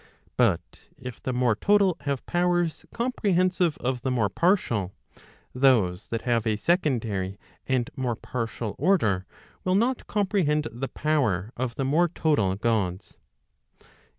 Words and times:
But 0.35 0.79
if 0.97 1.21
the 1.21 1.31
more 1.31 1.55
total 1.55 1.95
have 2.05 2.25
powers 2.25 2.87
comprehensive 2.91 3.77
of 3.77 4.01
the 4.01 4.09
more 4.09 4.29
partial, 4.29 4.93
those 5.53 6.07
that 6.07 6.23
have 6.23 6.47
a 6.47 6.55
secondary 6.57 7.37
and 7.67 7.87
more 7.95 8.15
partial 8.15 8.73
order, 8.79 9.27
will 9.63 9.75
not 9.75 10.07
comprehend 10.07 10.67
the 10.71 10.87
power 10.87 11.51
of 11.55 11.75
the 11.75 11.85
more 11.85 12.07
total 12.07 12.55
Gods. 12.55 13.19